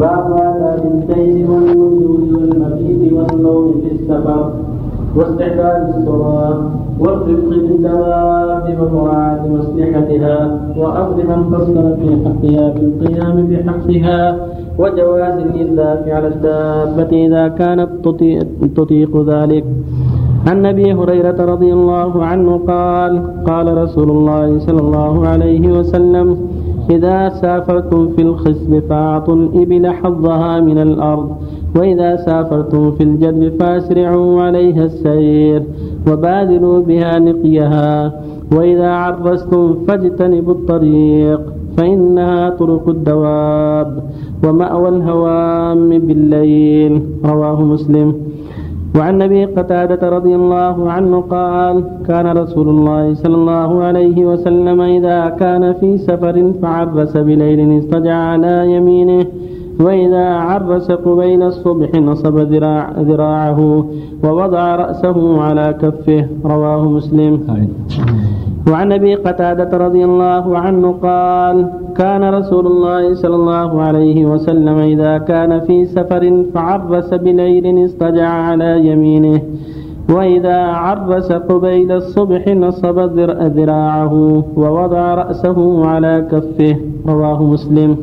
[0.00, 4.52] باب آداب الليل والنزول والمبيت والنوم في السفر
[5.16, 6.58] واستحباب الصلاة
[7.00, 10.36] والرفق بالدواب ومراعاة مصلحتها
[10.76, 14.36] وأمر من قصر في حقها بالقيام بحقها
[14.78, 17.88] وجواز الإنذاك على الدابة إذا كانت
[18.76, 19.64] تطيق ذلك.
[20.46, 23.12] عن أبي هريرة رضي الله عنه قال
[23.44, 26.26] قال رسول الله صلى الله عليه وسلم
[26.90, 31.36] إذا سافرتم في الخصب فاعطوا الإبل حظها من الأرض
[31.76, 35.62] وإذا سافرتم في الجدب فأسرعوا عليها السير
[36.08, 38.12] وبادروا بها نقيها
[38.56, 41.40] وإذا عرستم فاجتنبوا الطريق
[41.76, 44.02] فإنها طرق الدواب
[44.44, 47.02] ومأوى الهوام بالليل.
[47.24, 48.14] رواه مسلم.
[48.96, 55.28] وعن أبي قتادة رضي الله عنه قال كان رسول الله صلى الله عليه وسلم إذا
[55.28, 59.26] كان في سفر فعرس بليل استجع على يمينه
[59.80, 63.60] وإذا عرس قبيل الصبح نصب ذراع ذراعه
[64.24, 66.26] ووضع رأسه على كفه.
[66.44, 67.40] رواه مسلم.
[68.68, 71.56] وعن أبي قتادة رضي الله عنه قال
[71.96, 78.86] كان رسول الله صلى الله عليه وسلم إذا كان في سفر فعرس بليل اضطجع على
[78.86, 79.40] يمينه
[80.10, 82.98] وإذا عرس قبيل الصبح نصب
[83.56, 84.14] ذراعه
[84.56, 86.76] ووضع رأسه على كفه.
[87.06, 87.96] رواه مسلم.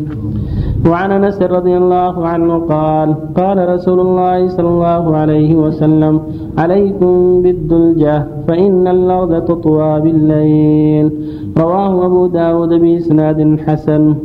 [0.88, 6.20] وعن أنس رضي الله عنه قال قال رسول الله صلى الله عليه وسلم
[6.58, 11.12] عليكم بالدلجة فإن الأرض تطوى بالليل.
[11.58, 14.16] رواه أبو داود بإسناد حسن.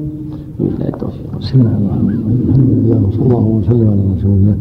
[1.41, 4.57] بسم الله الرحمن الرحيم صلى الله وسلم على رسول الله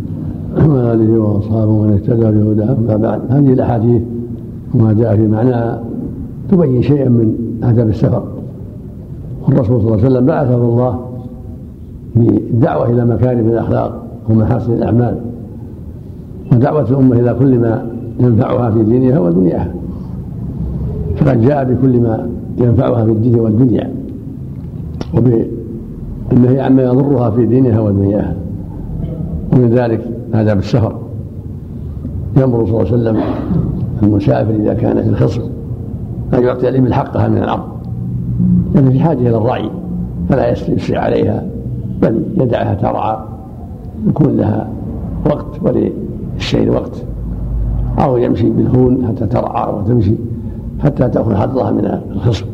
[0.57, 4.01] وعلى آله وأصحابه ومن اهتدى بهداه أما بعد هذه الأحاديث
[4.75, 5.83] وما جاء في معناها
[6.51, 7.27] تبين شيئا من
[7.63, 8.23] اداب السفر.
[9.47, 10.99] والرسول صلى الله عليه وسلم بعثه الله
[12.15, 15.15] بالدعوة إلى مكارم الأخلاق ومحاسن الأعمال.
[16.51, 17.85] ودعوة الأمة إلى كل ما
[18.19, 19.73] ينفعها في دينها ودنياها.
[21.15, 23.91] فقد جاء بكل ما ينفعها في الدين والدنيا.
[25.13, 28.35] وبالنهي عما يضرها في دينها ودنياها.
[29.53, 30.01] ومن ذلك
[30.33, 30.95] هذا بالسفر
[32.37, 33.17] يأمر صلى الله عليه وسلم
[34.03, 35.41] المسافر إذا كان في الخصم
[36.33, 37.63] أن يعطي الإبل حقها من الأرض
[38.75, 39.69] لأن في حاجة إلى الرعي
[40.29, 41.50] فلا يسرع عليها.
[42.01, 43.17] بل يدعها ترعى
[44.07, 44.67] يكون لها
[45.25, 47.03] وقت وللشيء وقت
[47.99, 50.15] أو يمشي بالهون حتى ترعى وتمشي
[50.83, 52.45] حتى تأخذ حظها من الخصم.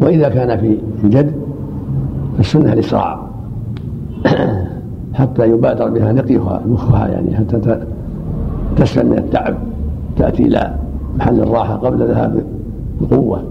[0.00, 1.32] وإذا كان في الجد
[2.36, 3.18] فالسنة الإسراع.
[5.14, 7.80] حتى يبادر بها نقيها مخها يعني حتى
[8.76, 9.54] تسلم من التعب
[10.16, 10.74] تأتي إلى
[11.18, 12.42] محل الراحة قبل ذهاب
[13.00, 13.42] القوة.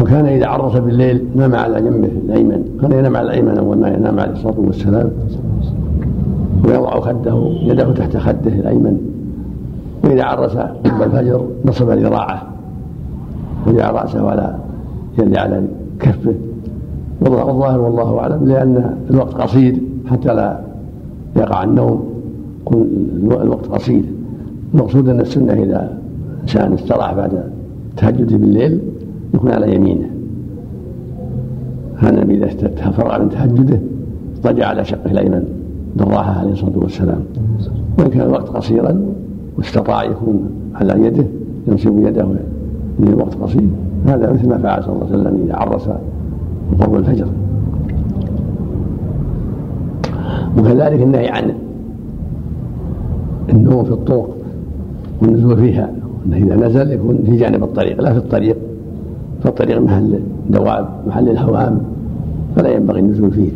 [0.00, 2.64] وكان إذا عرس بالليل نام على جنبه الأيمن.
[2.82, 5.10] كان ينام على الأيمن أول ما ينام عليه الصلاة والسلام.
[6.64, 8.98] ويضع خده يده تحت خده الأيمن.
[10.04, 12.42] وإذا عرس قبل الفجر نصب ذراعه
[13.66, 14.56] وجعل رأسه على
[15.18, 15.62] يد على
[16.00, 16.34] كفه.
[17.20, 19.76] والظاهر والله أعلم لأن الوقت قصير
[20.06, 20.60] حتى لا
[21.36, 22.14] يقع النوم.
[23.30, 24.02] الوقت قصير.
[24.74, 25.98] المقصود أن السنة إذا
[26.42, 27.42] إنسان استراح بعد
[27.96, 28.80] تهجد بالليل
[29.34, 30.10] يكون على يمينه.
[31.96, 33.80] هذا النبي إذا فرغ من تهجده
[34.36, 35.44] اضطجع على شقه الأيمن
[35.96, 37.20] بالراحة عليه الصلاة والسلام.
[37.98, 39.02] وإن كان الوقت قصيرا
[39.58, 41.24] واستطاع يكون على يده
[41.68, 42.26] ينصب يده
[42.98, 43.68] من الوقت قصير.
[44.06, 45.88] هذا مثل ما فعل صلى الله عليه وسلم إذا عرس
[46.80, 47.26] قرب الفجر.
[50.58, 51.54] وكذلك النهي عن
[53.50, 54.36] النوم في الطرق
[55.22, 55.90] والنزول فيها.
[56.26, 58.56] انه إذا نزل يكون في جانب الطريق لا في الطريق.
[59.44, 61.78] فالطريق محل دواب محل الهوام
[62.56, 63.50] فلا ينبغي النزول فيه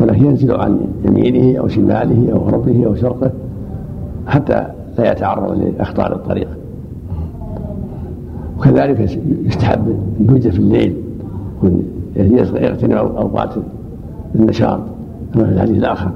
[0.00, 3.30] ولكن ينزل عن يمينه أو شماله أو غربه أو شرقه
[4.26, 4.66] حتى
[4.98, 6.48] لا يتعرض لأخطار الطريق.
[8.58, 9.88] وكذلك يستحب
[10.20, 10.94] الدوجة في الليل
[12.16, 13.50] يغتنم أوقات
[14.34, 14.80] النشاط
[15.34, 16.10] كما في الحديث الآخر.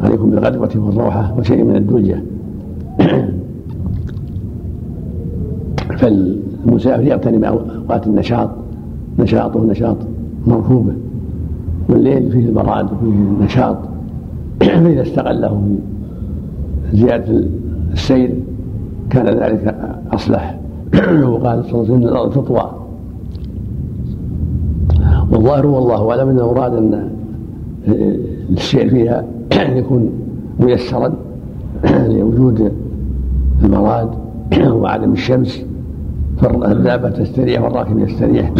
[0.00, 2.22] عليكم بالغدوة والروحة وشيء من الدوجة
[5.98, 8.50] فالمسافر يغتنم أوقات النشاط
[9.18, 9.96] نشاطه نشاط
[10.46, 10.92] مركوبه.
[11.88, 13.76] والليل فيه البراد وفيه النشاط.
[14.60, 15.62] فإذا استغله
[16.90, 17.44] في زيادة
[17.92, 18.34] السير
[19.10, 19.74] كان ذلك
[20.12, 20.58] أصلح.
[21.30, 22.70] وقال صلى الله عليه وسلم الأرض تطوى.
[25.32, 27.08] والظاهر والله أعلم إن المراد أن
[28.50, 29.24] السير فيها
[29.78, 30.10] يكون
[30.60, 31.12] ميسرا
[32.08, 32.72] لوجود
[33.64, 34.08] المراد
[34.68, 35.64] وعدم الشمس.
[36.40, 38.52] فالدابة تستريح والراكب يستريح.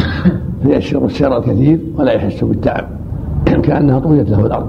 [0.63, 2.85] فيسر السير الكثير ولا يحس بالتعب.
[3.63, 4.67] كأنها طويت له الأرض.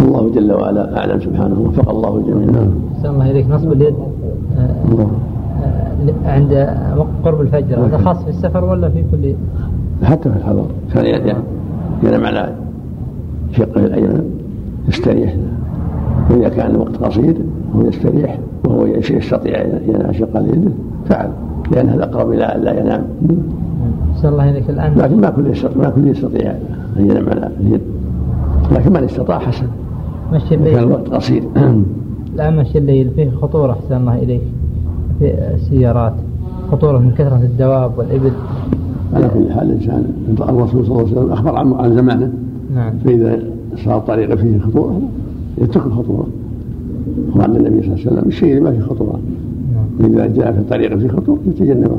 [0.00, 2.50] الله جل وعلا أعلم سبحانه وفق الله جميعا.
[2.50, 2.70] نعم.
[3.14, 3.94] الله إليك نصب اليد.
[4.58, 5.06] آه،
[6.26, 6.76] آه، عند
[7.24, 7.86] قرب الفجر.
[7.86, 9.34] هذا خاص في السفر ولا في كل
[10.06, 11.06] حتى في الحضر كان
[12.02, 12.54] ينام على
[13.52, 14.30] شقه الأيمن
[14.88, 15.36] يستريح.
[16.30, 17.36] وإذا كان الوقت قصير
[17.76, 20.70] هو يستريح وهو يستطيع ينام شق يده
[21.06, 21.30] فعل.
[21.72, 23.04] لأن هذا أقرب إلى أن لا ينام.
[24.24, 26.50] الله إليك الآن لكن ما كل يستطيع ما كل يستطيع
[26.96, 27.80] أن ينام على اليد.
[28.72, 29.66] لكن من استطاع حسن.
[30.32, 31.42] مشي الليل كان الوقت قصير.
[32.36, 34.42] لا مشي الليل فيه خطورة أحسن الله إليك؟
[35.18, 36.12] في السيارات.
[36.72, 38.32] خطورة من كثرة الدواب والإبل.
[39.14, 42.32] على كل حال الإنسان الرسول صلى الله عليه وسلم أخبر عن زمانه.
[42.74, 42.92] نعم.
[43.04, 43.38] فإذا
[43.84, 45.00] صار الطريق فيه خطورة
[45.58, 46.26] يترك الخطورة.
[47.36, 49.18] وعن النبي صلى الله عليه وسلم الشيء اللي ما فيه خطورة
[50.00, 50.12] نعم.
[50.12, 51.96] إذا جاء في الطريق فيه خطورة يتجنبه.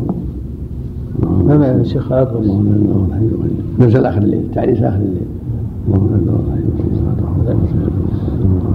[1.22, 4.96] ما معنى يا شيخ عاقل الله لا اله الا هو نزل آخر الليل تعريس آخر
[4.98, 5.26] الليل.
[5.88, 7.84] الله لا اله الا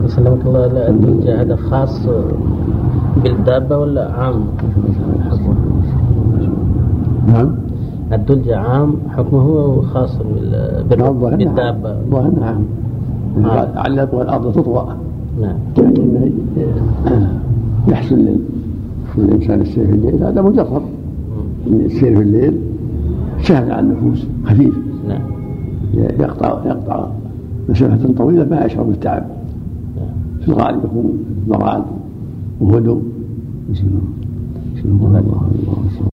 [0.04, 2.06] هو سلمك الله الدلجة هذا خاص
[3.24, 4.34] بالدابة ولا عام؟
[7.28, 7.54] نعم.
[8.12, 11.36] الدلجة عام حكمه خاص بال- نعم، نعم.
[11.36, 11.96] بالدابة.
[12.10, 12.60] ظاهر نعم
[13.44, 13.78] آه.
[13.78, 14.86] على الأرض تطوى.
[15.40, 15.56] نعم.
[17.88, 18.38] يحسن لل-
[19.18, 20.82] للإنسان السير في الليل هذا مجرب
[21.66, 22.56] السير في الليل
[23.42, 24.74] سهل على النفوس خفيف.
[25.08, 25.20] نعم.
[25.94, 27.08] يقطع يقطع
[27.68, 29.26] مسافة طويلة ما يشعر بالتعب.
[30.40, 31.18] في الغالب يكون
[31.48, 31.82] ضراد
[32.60, 33.02] وهدوء.
[33.70, 34.00] الله
[34.74, 35.40] نسأل الله الله.